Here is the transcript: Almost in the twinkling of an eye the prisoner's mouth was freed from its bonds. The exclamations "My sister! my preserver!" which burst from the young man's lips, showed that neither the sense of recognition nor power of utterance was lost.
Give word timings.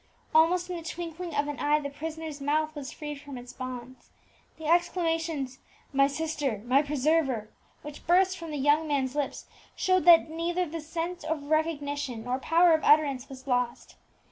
Almost 0.33 0.67
in 0.67 0.77
the 0.77 0.81
twinkling 0.81 1.35
of 1.35 1.47
an 1.47 1.59
eye 1.59 1.79
the 1.79 1.91
prisoner's 1.91 2.41
mouth 2.41 2.73
was 2.75 2.91
freed 2.91 3.21
from 3.21 3.37
its 3.37 3.53
bonds. 3.53 4.09
The 4.57 4.65
exclamations 4.65 5.59
"My 5.93 6.07
sister! 6.07 6.63
my 6.65 6.81
preserver!" 6.81 7.49
which 7.83 8.07
burst 8.07 8.35
from 8.39 8.49
the 8.49 8.57
young 8.57 8.87
man's 8.87 9.13
lips, 9.13 9.45
showed 9.75 10.05
that 10.05 10.27
neither 10.27 10.65
the 10.65 10.81
sense 10.81 11.23
of 11.23 11.51
recognition 11.51 12.23
nor 12.23 12.39
power 12.39 12.73
of 12.73 12.83
utterance 12.83 13.29
was 13.29 13.45
lost. 13.45 13.93